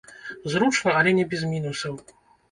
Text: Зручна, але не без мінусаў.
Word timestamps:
Зручна, 0.53 0.95
але 1.01 1.11
не 1.17 1.25
без 1.33 1.43
мінусаў. 1.51 1.99